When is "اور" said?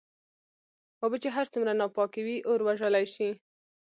2.49-2.59